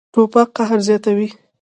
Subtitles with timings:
[0.13, 1.27] توپک قهر زیاتوي.